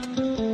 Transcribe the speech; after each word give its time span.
Música 0.00 0.49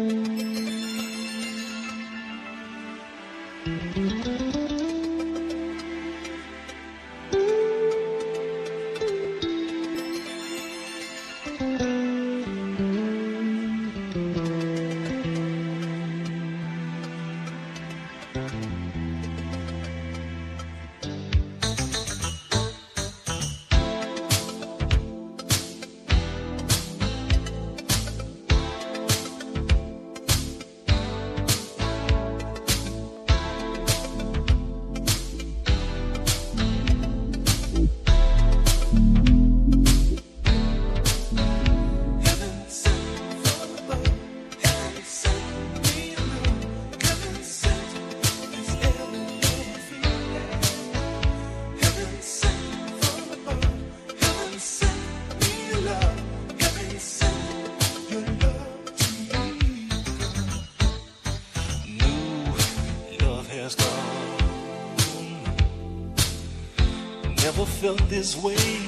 felt 67.87 68.09
this 68.09 68.37
way. 68.37 68.86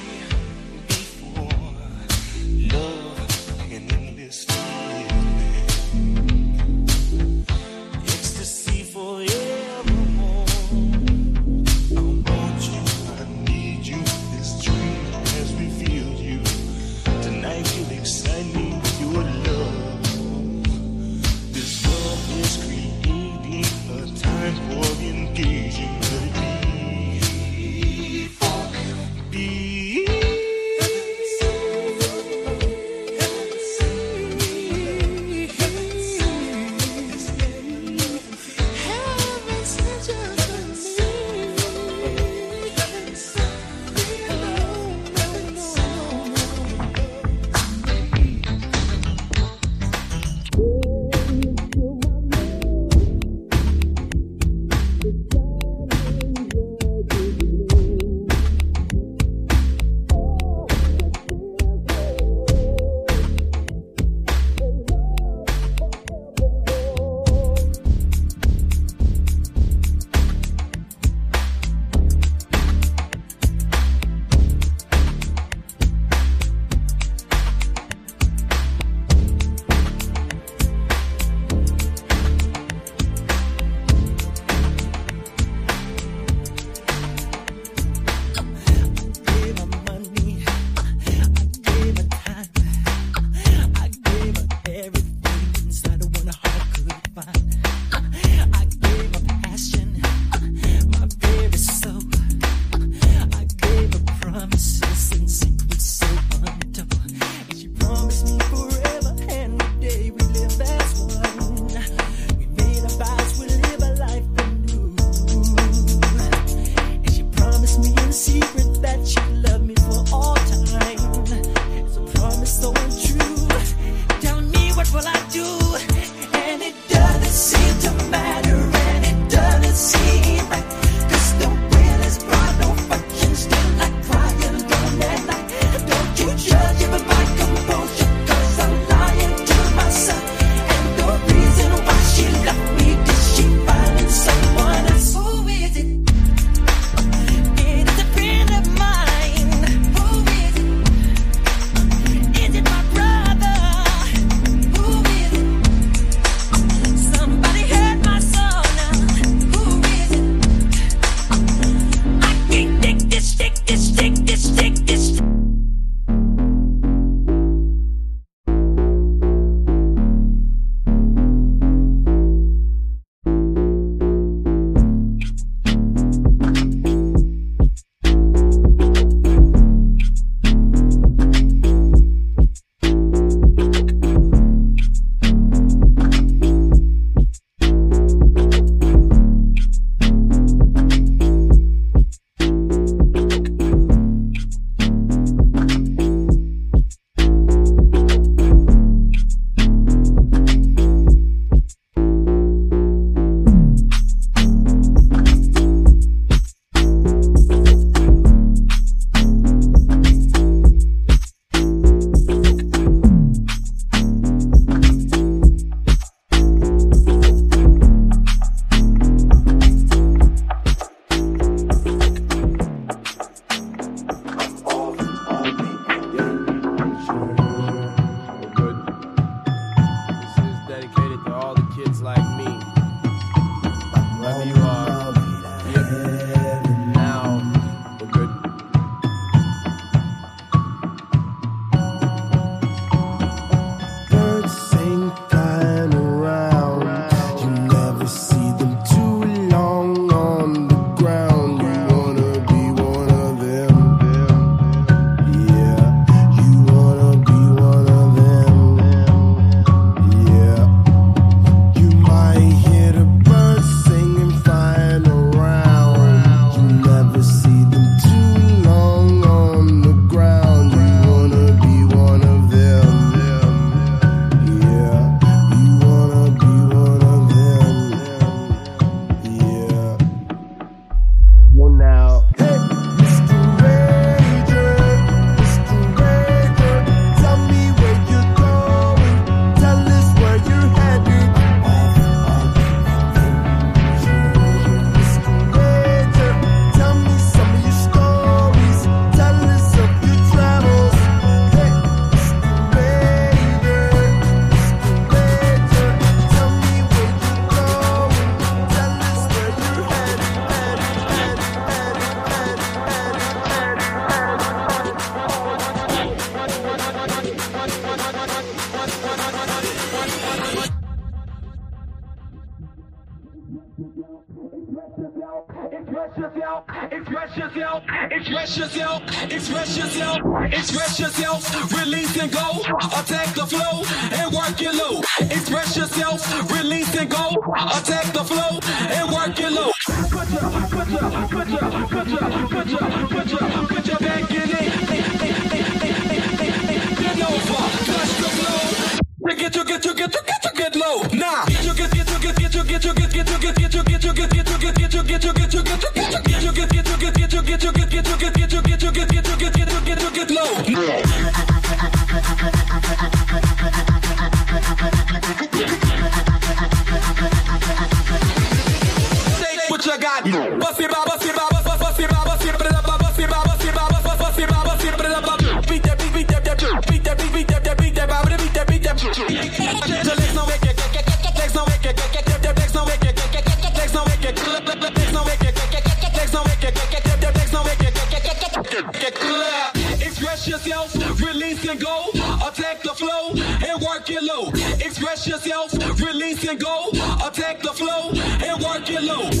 Hello. 399.01 399.38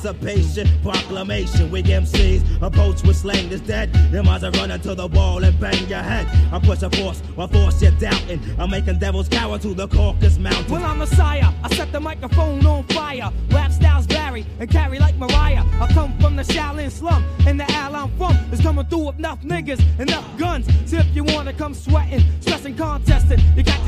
Emancipation 0.00 0.66
Proclamation. 0.82 1.70
Wig 1.70 1.84
MCs 1.84 2.62
approach 2.62 3.02
with 3.02 3.16
slang 3.16 3.50
that's 3.50 3.60
dead. 3.60 3.92
Them 4.10 4.28
eyes 4.28 4.42
are 4.42 4.50
running 4.52 4.80
to 4.80 4.94
the 4.94 5.06
wall 5.08 5.44
and 5.44 5.58
bang 5.60 5.86
your 5.88 5.98
head. 5.98 6.26
I 6.52 6.58
push 6.58 6.82
a 6.82 6.90
force, 6.90 7.22
my 7.36 7.46
force 7.46 7.82
you're 7.82 7.90
doubting. 7.92 8.40
I'm 8.58 8.70
making 8.70 8.98
devils 8.98 9.28
cower 9.28 9.58
to 9.58 9.74
the 9.74 9.86
Caucasus 9.88 10.38
Mountain. 10.38 10.72
Well, 10.72 10.84
I'm 10.84 10.98
Messiah. 10.98 11.52
I 11.62 11.74
set 11.74 11.92
the 11.92 12.00
microphone 12.00 12.64
on 12.64 12.84
fire. 12.84 13.30
Rap 13.50 13.72
styles 13.72 14.06
vary 14.06 14.46
and 14.58 14.70
carry 14.70 14.98
like 14.98 15.16
Mariah. 15.16 15.64
I 15.80 15.86
come 15.92 16.18
from 16.18 16.36
the 16.36 16.42
Shaolin 16.44 16.90
slum, 16.90 17.22
and 17.46 17.60
the 17.60 17.70
al 17.72 17.94
I'm 17.94 18.16
from 18.16 18.36
is 18.52 18.60
coming 18.60 18.86
through 18.86 19.06
with 19.06 19.18
enough 19.18 19.42
niggas, 19.42 19.80
and 19.98 20.08
enough 20.08 20.38
guns. 20.38 20.66
So 20.86 20.96
if 20.96 21.14
you 21.14 21.24
wanna 21.24 21.52
come 21.52 21.74
sweating, 21.74 22.24
stressing, 22.40 22.74
contesting, 22.76 23.40
you 23.54 23.62
got 23.62 23.79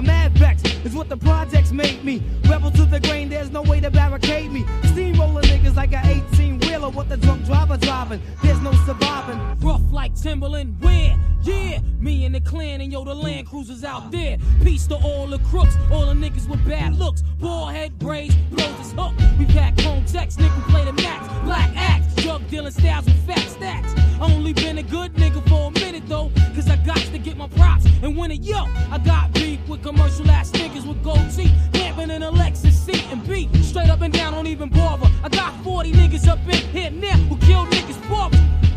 I'm 0.00 0.06
mad 0.06 0.32
vex, 0.32 0.62
is 0.82 0.94
what 0.94 1.10
the 1.10 1.16
projects 1.18 1.72
made 1.72 2.02
me. 2.02 2.22
Rebel 2.48 2.70
to 2.70 2.86
the 2.86 3.00
grain, 3.00 3.28
there's 3.28 3.50
no 3.50 3.60
way 3.60 3.80
to 3.80 3.90
barricade 3.90 4.50
me. 4.50 4.64
Steamroller 4.84 5.42
niggas 5.42 5.76
like 5.76 5.92
an 5.92 6.24
18 6.32 6.58
wheeler 6.60 6.88
with 6.88 7.10
the 7.10 7.18
drunk 7.18 7.44
driver 7.44 7.76
driving. 7.76 8.22
There's 8.42 8.62
no 8.62 8.72
surviving. 8.86 9.38
Rough 9.60 9.82
like 9.92 10.14
Timberland, 10.14 10.78
where? 10.80 11.14
Yeah, 11.42 11.80
me 11.98 12.24
and 12.24 12.34
the 12.34 12.40
clan 12.40 12.80
and 12.80 12.90
yo, 12.90 13.04
the 13.04 13.14
Land 13.14 13.48
Cruisers 13.48 13.84
out 13.84 14.10
there. 14.10 14.38
Peace 14.64 14.86
to 14.86 14.94
all 14.94 15.26
the 15.26 15.38
crooks, 15.40 15.76
all 15.92 16.06
the 16.06 16.14
niggas 16.14 16.48
with 16.48 16.66
bad 16.66 16.96
looks. 16.96 17.20
Bald 17.38 17.72
head 17.72 17.98
braids, 17.98 18.34
blows 18.50 18.78
his 18.78 18.92
hook. 18.92 19.12
We 19.38 19.44
pack 19.44 19.78
home 19.80 20.06
checks, 20.06 20.36
nigga 20.36 20.62
play 20.70 20.86
the 20.86 20.94
max. 20.94 21.28
Black 21.44 21.70
axe, 21.76 22.14
drug 22.22 22.48
dealing 22.48 22.72
styles 22.72 23.04
with 23.04 23.26
fat 23.26 23.46
stacks. 23.50 23.92
Only 24.18 24.54
been 24.54 24.78
a 24.78 24.82
good 24.82 25.12
nigga 25.16 25.46
for 25.46 25.68
a 25.68 25.70
minute 25.72 26.04
though, 26.06 26.30
cause 26.54 26.70
I 26.70 26.76
got 26.76 26.96
to 26.96 27.18
get 27.18 27.36
my 27.36 27.48
props 27.48 27.84
and 28.02 28.16
win 28.16 28.30
it. 28.30 28.42
Yo, 28.42 28.64
I 28.90 28.98
got 29.04 29.39
with 29.70 29.82
commercial 29.82 30.28
ass 30.30 30.50
niggas 30.50 30.86
with 30.86 31.02
gold 31.04 31.30
teeth, 31.34 31.52
camping 31.72 32.10
in 32.10 32.24
a 32.24 32.32
Lexus 32.32 32.72
seat 32.72 33.06
and 33.12 33.26
beat. 33.26 33.54
Straight 33.64 33.88
up 33.88 34.00
and 34.00 34.12
down, 34.12 34.32
don't 34.32 34.48
even 34.48 34.68
bother. 34.68 35.08
I 35.22 35.28
got 35.28 35.54
40 35.62 35.92
niggas 35.92 36.26
up 36.26 36.40
in 36.48 36.60
here 36.74 36.90
now 36.90 37.16
who 37.28 37.36
kill 37.38 37.64
niggas 37.66 38.00
for 38.08 38.28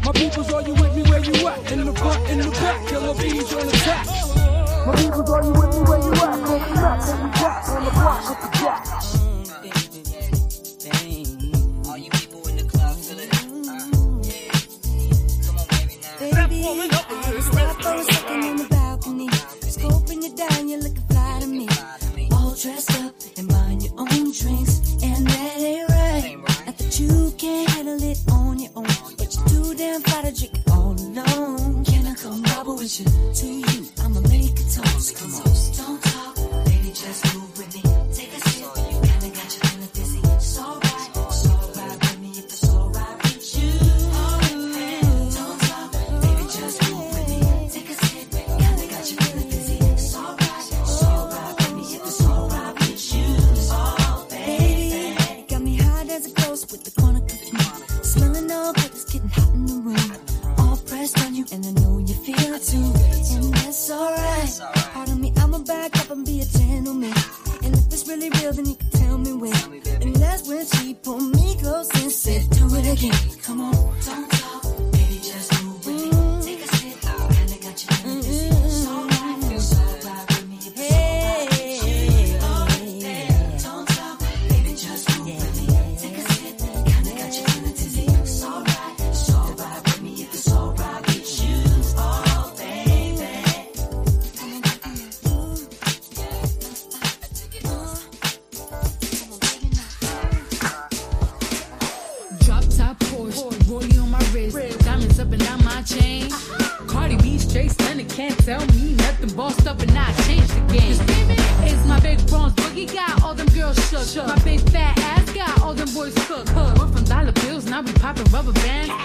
My 0.05 0.11
peoples, 0.11 0.53
are 0.53 0.61
you 0.61 0.75
with 0.75 0.95
me 0.95 1.01
where 1.09 1.19
you 1.19 1.47
at? 1.47 1.71
In 1.71 1.85
the 1.85 1.93
front, 1.93 2.29
in 2.29 2.37
the 2.37 2.49
back, 2.51 2.87
killer 2.87 3.15
bees 3.15 3.51
on 3.53 3.65
the 3.65 3.73
track. 3.83 4.05
My 4.85 4.95
peoples, 4.95 5.29
are 5.29 5.43
you 5.43 5.51
with 5.51 5.73
me 5.73 5.81
where 5.81 5.99
you 5.99 6.13
at? 6.13 6.29
On 6.29 6.59
the 6.59 6.75
map, 6.75 7.01
on 7.09 7.23
the 7.23 7.37
block, 7.39 7.69
on 7.69 7.85
the 7.85 7.91
block, 7.91 8.29
with 8.29 8.51
the 8.51 8.57
jack. 8.59 9.22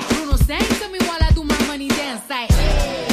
Bruno 0.09 0.37
sang 0.37 0.59
to 0.81 0.89
me 0.89 0.99
while 1.01 1.19
I 1.23 1.31
do 1.35 1.45
my 1.45 1.61
money 1.67 1.89
dance 1.89 2.29
like. 2.29 3.08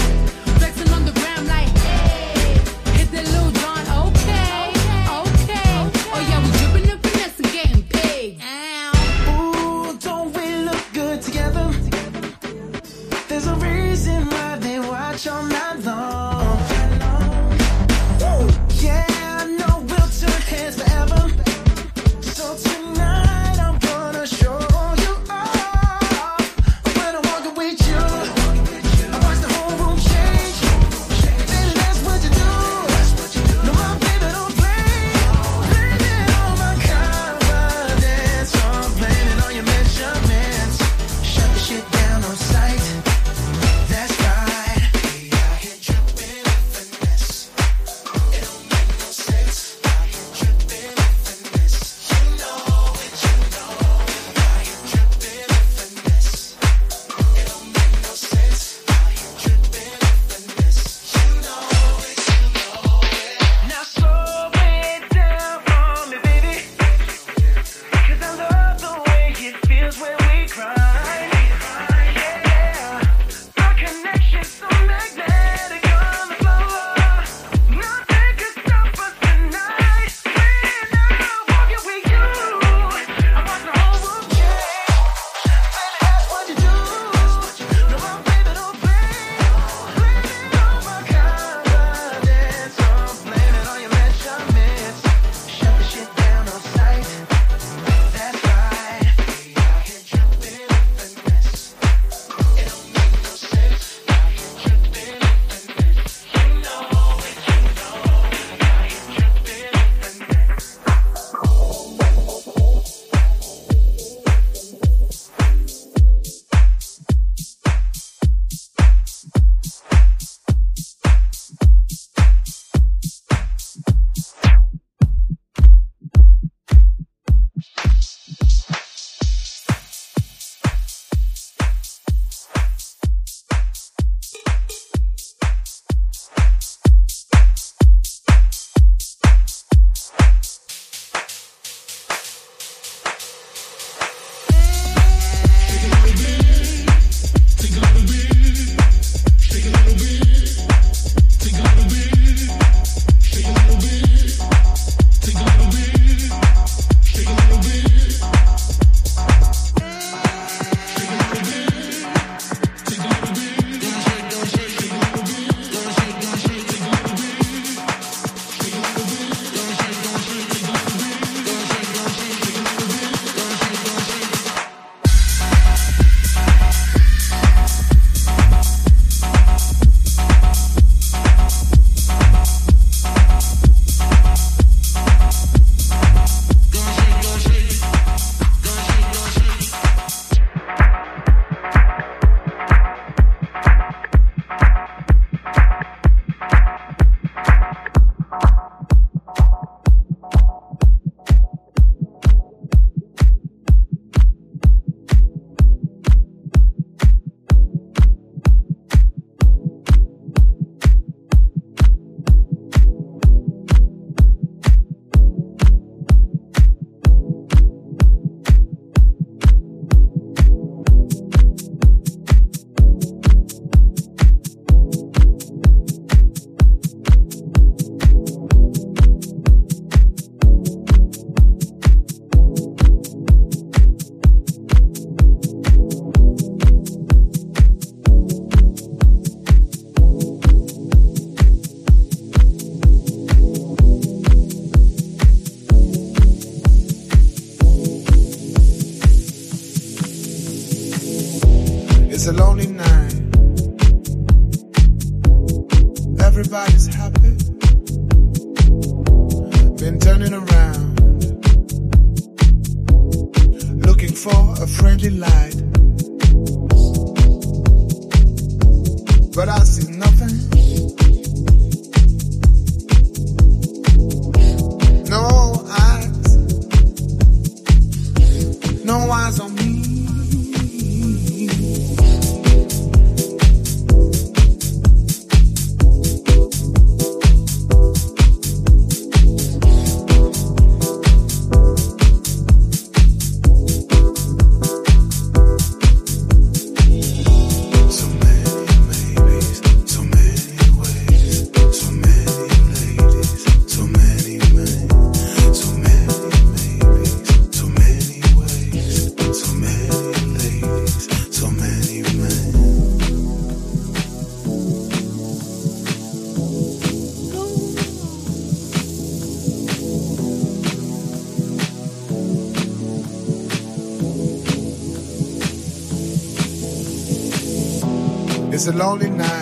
A 328.67 328.71
lonely 328.71 329.09
night. 329.09 329.34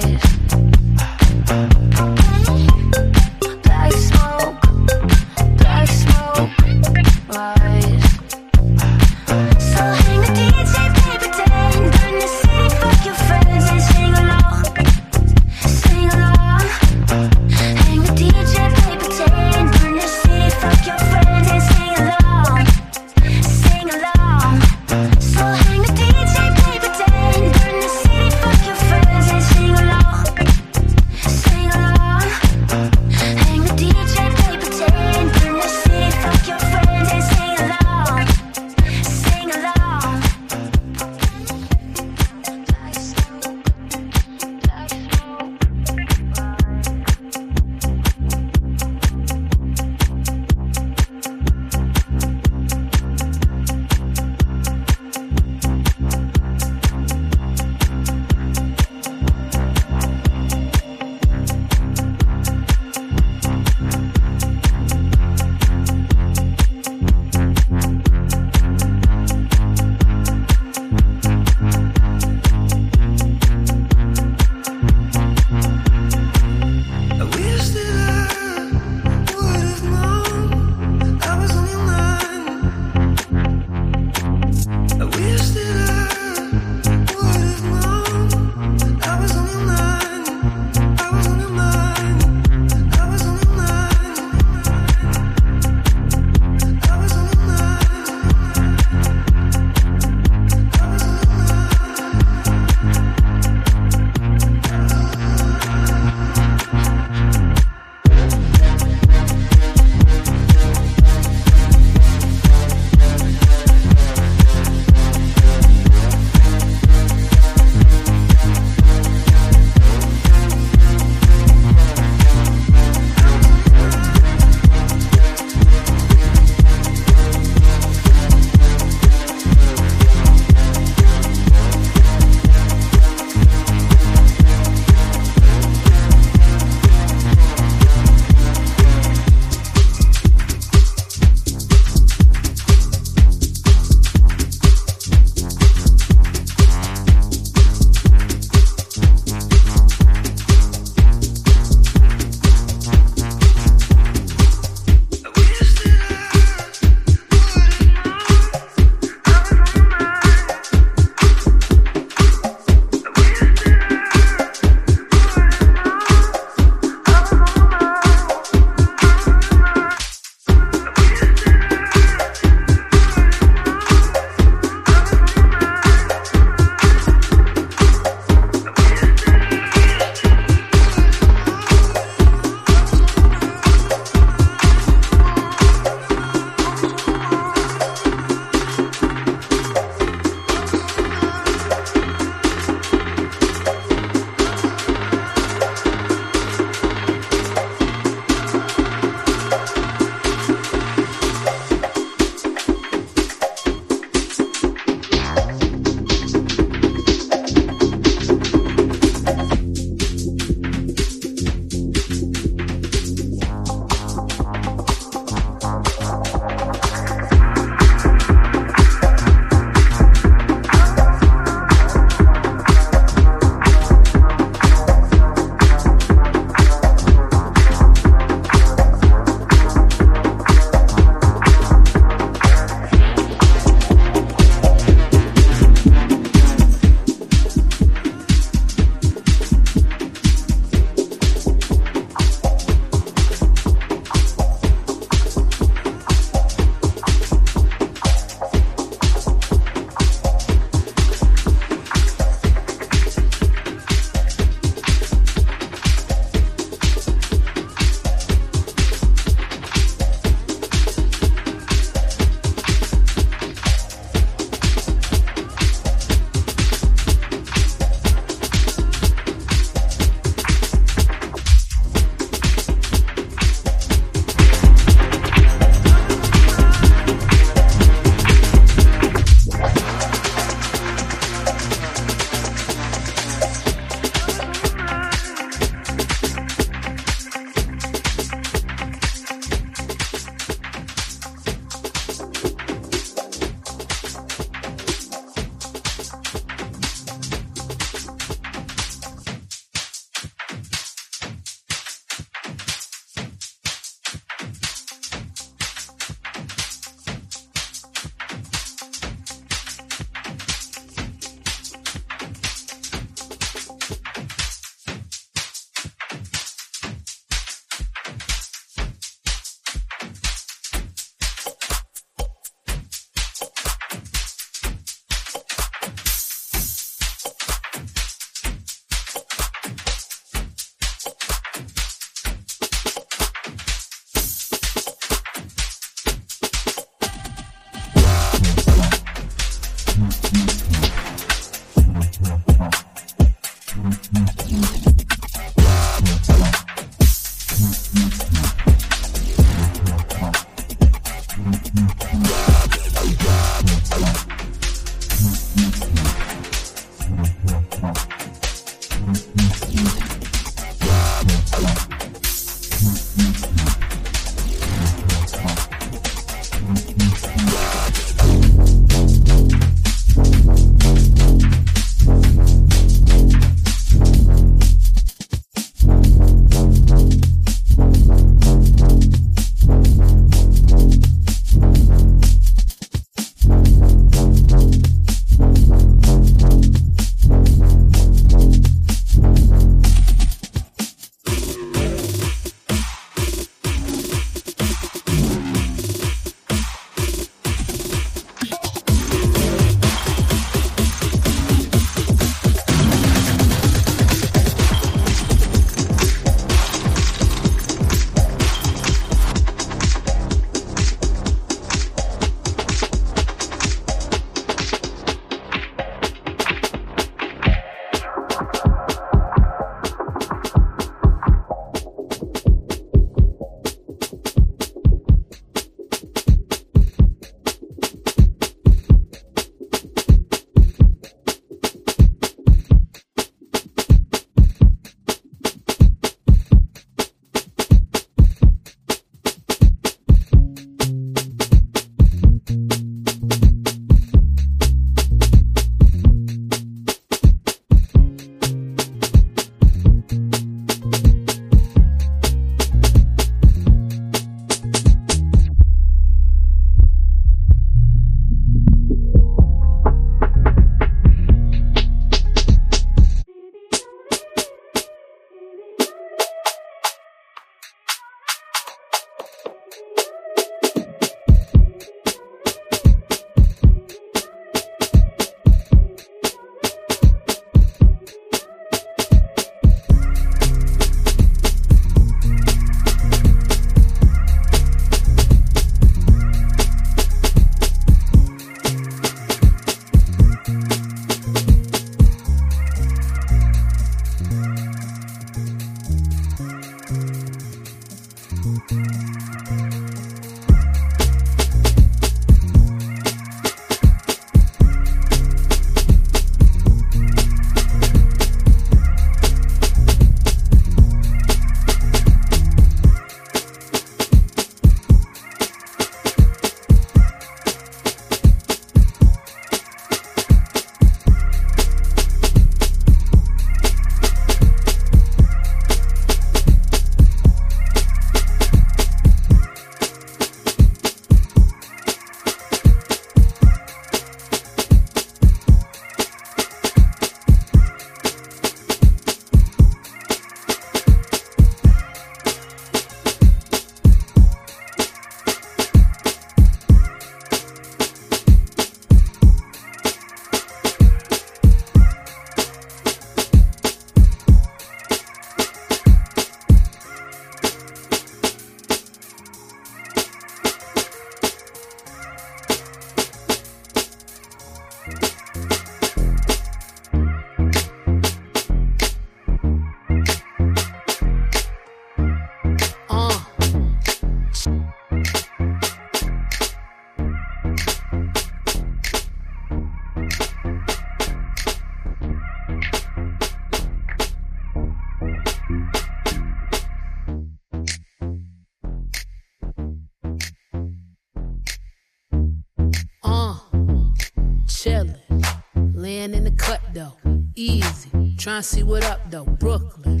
See 598.40 598.62
what 598.62 598.84
up 598.84 599.10
though. 599.10 599.24
Brooklyn. 599.24 600.00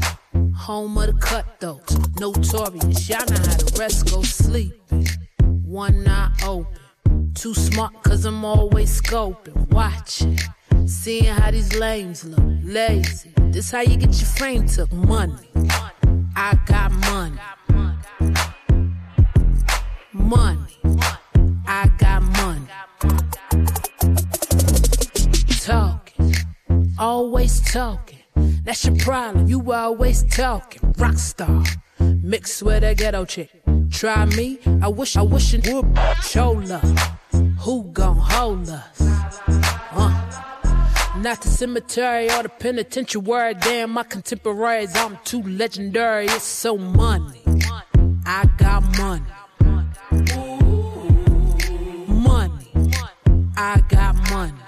Home 0.56 0.96
of 0.98 1.06
the 1.06 1.12
cutthroats. 1.12 1.96
Notorious. 2.18 3.08
Y'all 3.08 3.18
know 3.26 3.36
how 3.36 3.56
the 3.56 3.76
rest 3.78 4.10
go 4.10 4.22
sleeping. 4.22 5.06
One 5.64 6.06
eye 6.08 6.32
open. 6.44 7.32
Too 7.34 7.54
smart 7.54 7.92
cause 8.02 8.24
I'm 8.24 8.44
always 8.44 9.00
scoping. 9.00 9.70
Watching. 9.70 10.38
Seeing 10.86 11.26
how 11.26 11.50
these 11.50 11.74
lames 11.76 12.24
look. 12.24 12.40
Lazy. 12.62 13.32
This 13.50 13.70
how 13.70 13.82
you 13.82 13.96
get 13.96 14.14
your 14.18 14.28
frame 14.28 14.66
took. 14.66 14.90
Money. 14.92 15.48
I 16.34 16.58
got 16.66 16.90
money. 16.92 17.38
Money. 20.12 20.76
I 21.66 21.90
got 21.98 22.22
money. 22.22 22.66
Talking. 25.60 26.34
Always 26.98 27.60
talking. 27.72 28.11
That's 28.64 28.84
your 28.84 28.96
problem. 28.96 29.48
You 29.48 29.72
always 29.72 30.22
talking. 30.22 30.94
rock 30.96 31.16
star, 31.16 31.64
Mixed 31.98 32.62
with 32.62 32.84
a 32.84 32.94
ghetto 32.94 33.24
chick. 33.24 33.50
Try 33.90 34.24
me. 34.26 34.58
I 34.80 34.88
wish 34.88 35.16
I 35.16 35.22
wish 35.22 35.52
it 35.54 35.66
would 35.72 35.98
show 36.22 36.52
love. 36.52 37.18
Who 37.60 37.84
gon' 37.92 38.16
hold 38.16 38.68
us? 38.68 39.00
Uh. 39.00 40.32
Not 41.18 41.40
the 41.42 41.48
cemetery 41.48 42.30
or 42.30 42.44
the 42.44 42.48
penitentiary. 42.48 43.54
Damn, 43.54 43.90
my 43.90 44.02
contemporaries, 44.04 44.96
I'm 44.96 45.18
too 45.24 45.42
legendary. 45.42 46.26
It's 46.26 46.44
so 46.44 46.78
money. 46.78 47.42
I 48.24 48.48
got 48.56 48.82
money. 48.96 49.26
Money. 52.08 52.72
I 53.56 53.82
got 53.88 54.14
money. 54.30 54.61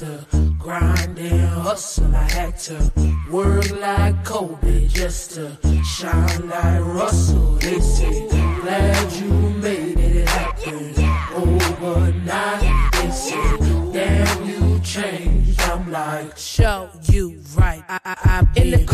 To 0.00 0.24
grind 0.58 1.18
and 1.18 1.48
hustle. 1.48 2.14
I 2.16 2.28
had 2.32 2.58
to 2.60 2.92
work 3.30 3.70
like 3.80 4.24
Kobe 4.24 4.88
just 4.88 5.32
to 5.32 5.56
shine 5.84 6.48
like 6.48 6.80
Russell. 6.80 7.54
They 7.56 7.78
say, 7.78 8.28
glad 8.28 9.12
you 9.12 9.30
made 9.60 9.98
it 9.98 10.28
happen 10.28 10.94
overnight. 11.32 12.92
They 12.92 13.10
say, 13.10 13.56
damn, 13.92 14.44
you 14.48 14.80
changed. 14.80 15.60
I'm 15.60 15.90
like, 15.92 16.36
show 16.36 16.90
you 17.04 17.40
right. 17.54 17.84
I, 17.88 18.00
I, 18.04 18.16
I 18.24 18.60
in 18.60 18.70
the 18.72 18.84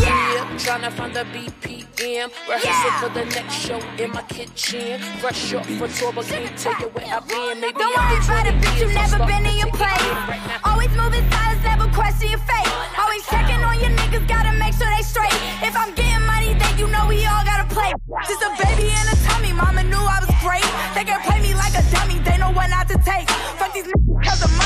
crib, 0.63 0.81
tryna 0.81 0.91
find 0.91 1.13
the 1.15 1.23
BPM. 1.25 2.29
Rehearsing 2.47 2.95
for 2.99 3.09
the 3.13 3.25
next 3.35 3.53
show 3.53 3.79
in 3.97 4.11
my 4.11 4.21
kitchen. 4.23 4.99
Fresh 5.19 5.53
up 5.53 5.65
for 5.65 5.87
tour, 5.87 6.13
but 6.13 6.25
can't 6.25 6.57
take 6.57 6.79
it 6.81 6.93
where 6.93 7.05
I've 7.05 7.27
been. 7.27 7.61
Maybe 7.61 7.73
Don't 7.73 7.95
worry 7.95 8.19
be 8.19 8.25
about 8.25 8.45
it, 8.45 8.51
20 8.51 8.65
bitch. 8.65 8.79
You 8.79 8.93
never 8.93 9.17
been 9.25 9.45
in 9.45 9.57
your 9.57 9.71
place. 9.71 10.01
right. 10.29 10.41
Always 10.63 10.89
moving 10.95 11.25
silence, 11.31 11.63
never 11.63 11.87
question 11.93 12.29
your 12.29 12.43
fate. 12.45 12.69
Always 12.97 13.25
checking 13.27 13.61
on 13.63 13.79
your 13.79 13.91
niggas, 13.91 14.27
gotta 14.27 14.53
make 14.57 14.73
sure 14.73 14.89
they 14.89 15.03
straight. 15.03 15.33
If 15.61 15.75
I'm 15.75 15.93
getting 15.95 16.25
money, 16.25 16.53
then 16.53 16.77
you 16.77 16.87
know 16.87 17.07
we 17.07 17.25
all 17.25 17.43
gotta 17.45 17.67
play. 17.73 17.91
Just 18.27 18.41
a 18.41 18.51
baby 18.61 18.89
in 18.89 19.05
a 19.09 19.15
tummy, 19.27 19.53
mama 19.53 19.83
knew 19.83 20.01
I 20.01 20.19
was 20.21 20.33
great. 20.41 20.65
They 20.95 21.03
can 21.05 21.21
play 21.21 21.41
me 21.41 21.53
like 21.55 21.73
a 21.73 21.83
dummy, 21.91 22.19
they 22.19 22.37
know 22.37 22.51
what 22.51 22.69
not 22.69 22.87
to 22.89 22.97
take. 23.01 23.29
Fuck 23.57 23.73
these 23.73 23.85
niggas, 23.85 24.23
cause 24.25 24.39
the 24.41 24.60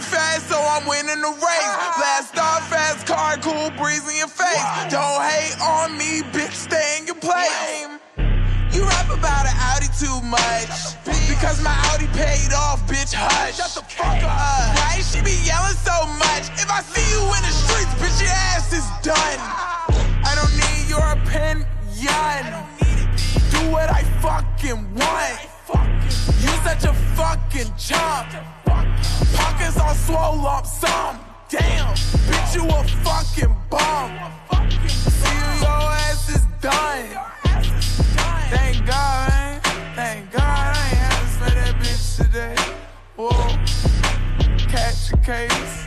fast, 0.00 0.48
so 0.48 0.56
I'm 0.56 0.86
winning 0.88 1.20
the 1.20 1.32
race. 1.32 1.74
Blast 1.96 2.36
off 2.38 2.68
fast 2.68 3.06
car, 3.06 3.36
cool 3.38 3.70
breeze 3.76 4.04
in 4.08 4.16
your 4.16 4.28
face. 4.28 4.64
Don't 4.90 5.22
hate 5.22 5.56
on 5.60 5.96
me, 5.96 6.22
bitch, 6.32 6.52
stay 6.52 6.98
in 6.98 7.06
your 7.06 7.16
place. 7.16 7.50
You 8.72 8.84
rap 8.86 9.10
about 9.10 9.46
an 9.46 9.56
Audi 9.56 9.88
too 9.98 10.20
much. 10.26 10.96
Because 11.28 11.62
my 11.62 11.74
Audi 11.90 12.06
paid 12.14 12.52
off, 12.54 12.86
bitch, 12.86 13.12
hush. 13.12 13.56
Shut 13.56 13.74
the 13.74 13.82
fuck 13.90 14.22
up. 14.22 14.76
Why 14.76 15.00
she 15.02 15.20
be 15.22 15.34
yelling 15.44 15.76
so 15.76 16.06
much? 16.18 16.48
If 16.60 16.70
I 16.70 16.82
see 16.82 17.06
you 17.10 17.22
in 17.22 17.42
the 17.42 17.52
streets, 17.52 17.94
bitch, 17.98 18.20
your 18.22 18.34
ass 18.54 18.72
is 18.72 18.86
done. 19.02 19.40
I 20.24 20.32
don't 20.38 20.54
need 20.54 20.88
your 20.88 21.02
opinion. 21.02 21.66
Do 23.50 23.70
what 23.70 23.90
I 23.90 24.02
fucking 24.22 24.94
want. 24.94 25.40
You 26.40 26.48
such 26.64 26.84
a 26.84 26.94
fucking 27.14 27.72
chump. 27.76 28.59
Pockets 29.34 29.78
all 29.78 29.94
swole 29.94 30.46
up 30.46 30.66
some. 30.66 31.18
Damn, 31.48 31.94
bitch, 31.94 32.54
you 32.54 32.64
a 32.68 32.84
fucking 33.04 33.54
bum. 33.70 34.32
See 34.88 35.34
you, 35.34 35.60
your 35.60 35.90
ass 36.06 36.28
is 36.28 36.44
done. 36.60 37.08
Thank 38.50 38.86
God, 38.86 39.28
man. 39.30 39.60
Thank 39.96 40.30
God 40.32 40.42
I 40.42 40.88
ain't 40.88 40.98
had 40.98 41.20
to 41.20 41.26
spray 41.28 41.54
that 41.60 41.74
bitch 41.80 42.16
today. 42.16 42.56
Whoa, 43.16 43.30
catch 44.68 45.12
a 45.12 45.16
case. 45.18 45.86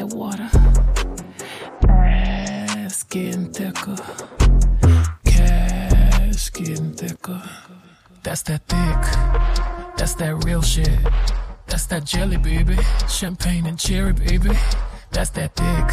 that 0.00 0.16
water. 0.16 0.48
Ass 1.88 3.02
getting 3.04 3.52
thicker. 3.52 3.96
Cash 5.24 6.52
getting 6.52 6.92
thicker. 6.94 7.42
That's 8.22 8.42
that 8.42 8.62
thick. 8.66 9.96
That's 9.96 10.14
that 10.14 10.42
real 10.44 10.62
shit. 10.62 10.88
That's 11.66 11.86
that 11.86 12.04
jelly, 12.04 12.38
baby. 12.38 12.78
Champagne 13.08 13.66
and 13.66 13.78
cherry, 13.78 14.12
baby. 14.12 14.50
That's 15.12 15.30
that 15.30 15.54
thick. 15.54 15.88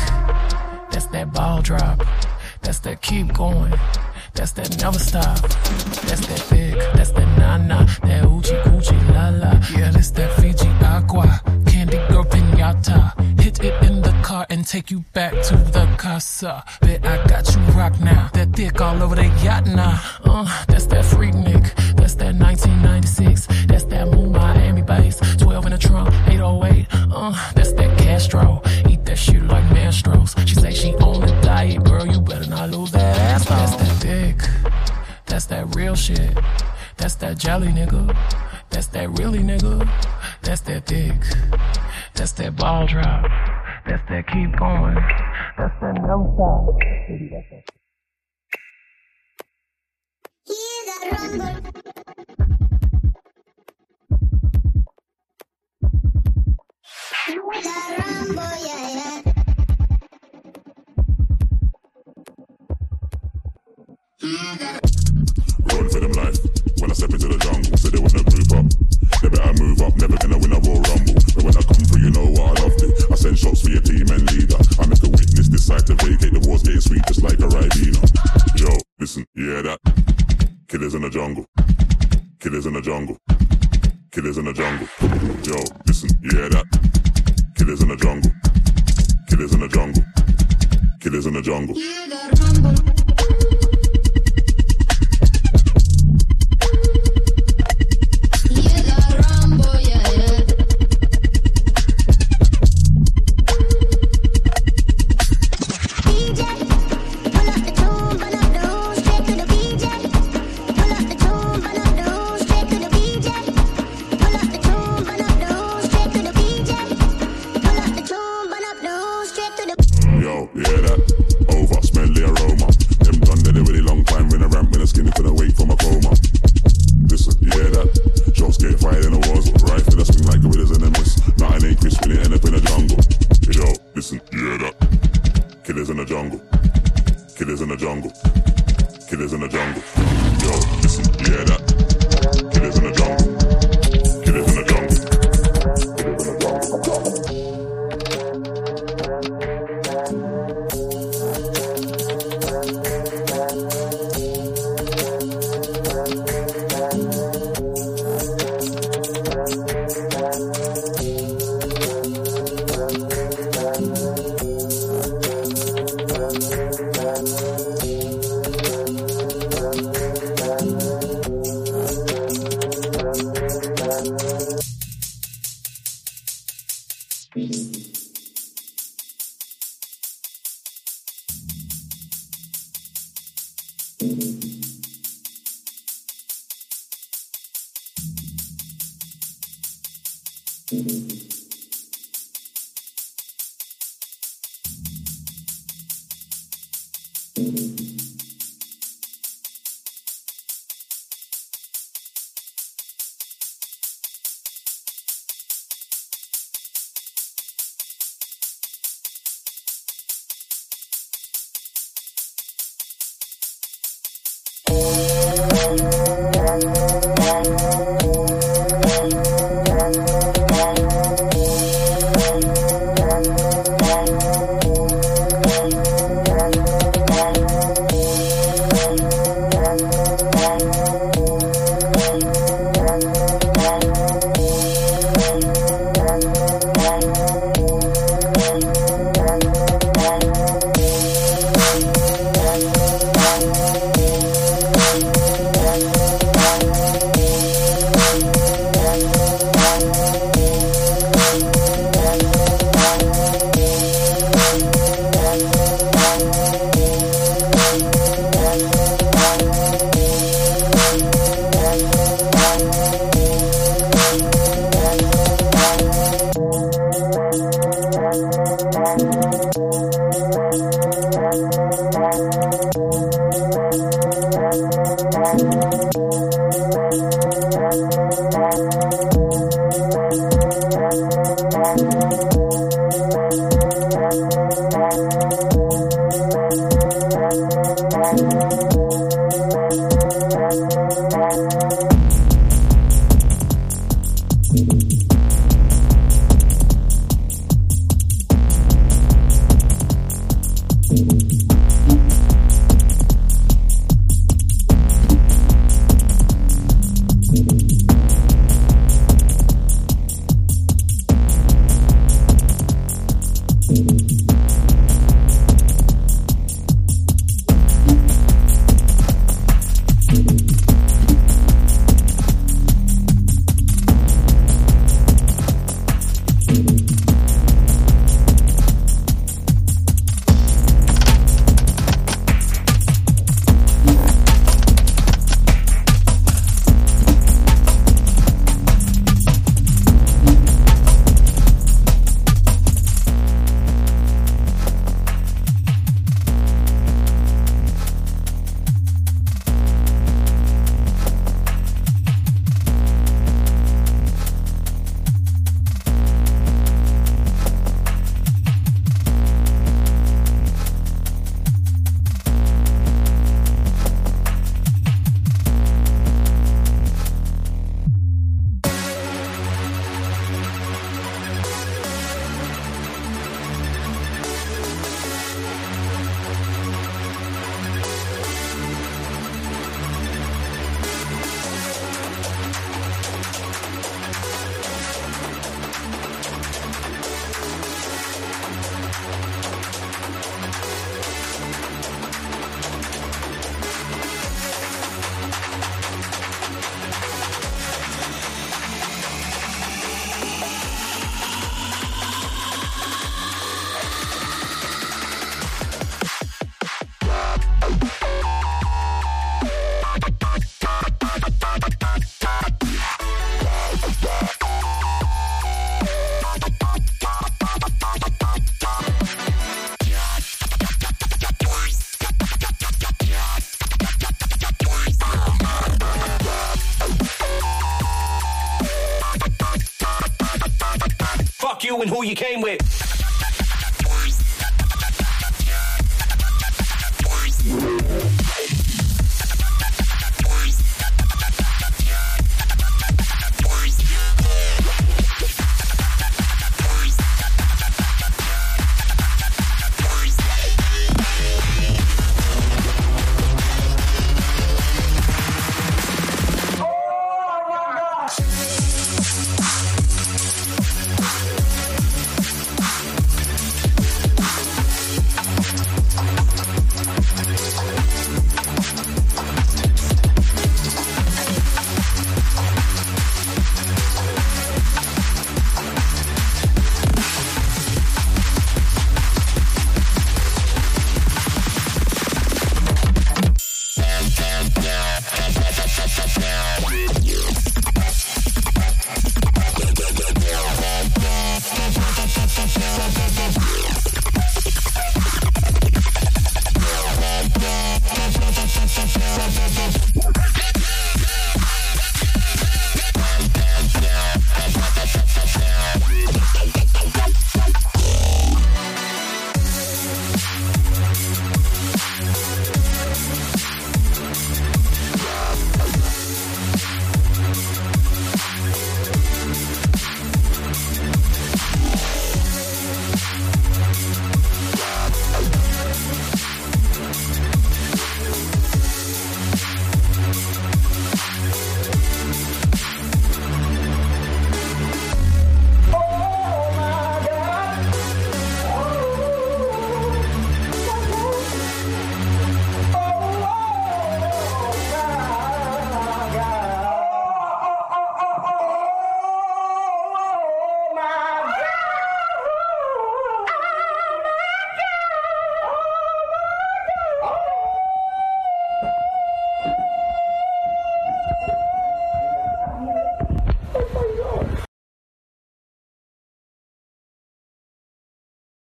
That's 0.91 1.07
that 1.07 1.33
ball 1.33 1.61
drop. 1.61 2.05
That's 2.61 2.79
that 2.79 3.01
keep 3.01 3.33
going. 3.33 3.73
That's 4.33 4.53
that 4.53 4.77
never 4.79 4.99
stop. 4.99 5.39
That's 6.07 6.25
that 6.27 6.41
thick. 6.49 6.75
That's 6.95 7.11
that 7.11 7.37
nana. 7.37 7.85
That 8.03 8.23
oochie 8.23 8.63
coochie 8.63 9.13
la 9.13 9.29
la. 9.29 9.51
Yeah, 9.77 9.91
that's 9.91 10.11
that 10.11 10.31
Fiji 10.39 10.69
aqua. 10.85 11.41
Candy 11.65 11.97
girl 12.07 12.23
pinata. 12.23 13.16
It 13.59 13.73
in 13.83 14.01
the 14.03 14.11
car 14.23 14.45
and 14.51 14.67
take 14.67 14.91
you 14.91 15.03
back 15.13 15.31
to 15.31 15.55
the 15.57 15.87
casa. 15.97 16.63
Bet 16.81 17.03
I 17.05 17.25
got 17.25 17.55
you 17.55 17.61
rock 17.73 17.99
now. 17.99 18.29
That 18.33 18.53
thick 18.53 18.79
all 18.79 19.01
over 19.01 19.15
the 19.15 19.25
yacht 19.43 19.65
now. 19.65 19.99
Uh, 20.23 20.45
that's 20.67 20.85
that 20.87 21.05
Freaknik. 21.05 21.73
That's 21.95 22.13
that 22.15 22.35
1996. 22.35 23.47
That's 23.65 23.85
that 23.85 24.09
Moon 24.09 24.31
Miami 24.31 24.83
bass. 24.83 25.19
12 25.37 25.65
in 25.65 25.71
the 25.71 25.77
trunk, 25.77 26.09
808. 26.27 26.87
Uh, 26.91 27.51
that's 27.55 27.73
that 27.73 27.97
Castro. 27.97 28.61
Eat 28.87 29.03
that 29.05 29.17
shit 29.17 29.41
like 29.43 29.63
Mastros. 29.65 30.37
She 30.47 30.53
say 30.55 30.71
she 30.71 30.93
on 30.95 31.21
the 31.21 31.41
diet, 31.41 31.83
girl. 31.83 32.05
You 32.05 32.21
better 32.21 32.47
not 32.47 32.69
lose 32.69 32.91
that 32.91 33.17
ass. 33.17 33.45
That's 33.45 33.75
that 33.75 34.01
dick. 34.01 34.37
That's 35.25 35.47
that 35.47 35.75
real 35.75 35.95
shit. 35.95 36.37
That's 36.97 37.15
that 37.15 37.39
jelly 37.39 37.69
nigga. 37.69 38.15
That's 38.69 38.87
that 38.87 39.09
really 39.17 39.39
nigga. 39.39 39.89
That's 40.43 40.61
that 40.61 40.85
dick. 40.85 41.15
That's 42.17 42.31
that 42.31 42.55
ball 42.55 42.87
drop. 42.87 43.29
That's 43.85 44.01
that 44.09 44.25
keep 44.25 44.57
going. 44.57 44.95
That's 45.55 45.79
that 45.81 45.93
never 46.01 46.25
stop. 46.33 46.79
Baby, 47.07 47.29
that's 47.31 47.47
that. 47.51 47.63
Run 65.71 65.89
for 65.89 65.99
them 65.99 66.11
life. 66.13 66.39
When 66.79 66.89
I 66.89 66.93
step 66.95 67.11
into 67.11 67.27
the 67.27 67.37
jungle, 67.37 67.77
so 67.77 67.89
they 67.89 67.99
wanna 67.99 68.23
group 68.23 68.51
up. 68.53 69.06
They 69.21 69.29
better 69.29 69.53
move 69.63 69.81
up, 69.81 69.95
never 69.97 70.17
gonna 70.17 70.37
win 70.37 70.53
a 70.53 70.59
Royal 70.61 70.81
Rumble. 70.81 71.17
But 71.33 71.43
when 71.43 71.57
I 71.57 71.61
come 71.61 71.83
through, 71.89 72.01
you 72.01 72.11
know 72.11 72.27
what 72.37 72.59
I 72.59 72.63
love 72.63 72.77
to. 72.77 73.07
I 73.11 73.15
send 73.15 73.37
shots 73.39 73.61
for 73.61 73.69
your 73.69 73.81
team 73.81 74.05
and 74.09 74.23
leader. 74.31 74.57
I 74.79 74.85
make 74.85 75.01
a 75.03 75.09
witness 75.09 75.47
decide 75.49 75.87
to 75.87 75.95
vacate 75.95 76.33
the 76.33 76.43
war's 76.47 76.63
getting 76.63 76.81
sweet 76.81 77.01
just 77.07 77.23
like 77.23 77.39
a 77.39 77.49
Ribena. 77.49 78.01
Yo, 78.59 78.77
listen, 78.99 79.25
hear 79.33 79.63
that? 79.63 79.79
Killers 80.67 80.93
in 80.93 81.01
the 81.01 81.09
jungle. 81.09 81.45
Killers 82.39 82.65
in 82.65 82.73
the 82.73 82.81
jungle. 82.81 83.17
Killers 84.11 84.37
in 84.37 84.45
the 84.45 84.53
jungle. 84.53 84.87
Yo, 85.43 85.63
listen, 85.87 86.09
hear 86.21 86.49
that? 86.49 86.65
Killers 87.55 87.81
in 87.81 87.89
the 87.89 87.95
jungle. 87.95 88.31
Killers 89.27 89.53
in 89.53 89.59
the 89.59 89.67
jungle. 89.67 90.03
Killers 90.99 91.25
in 91.25 91.33
the 91.33 91.41
jungle. 91.41 93.06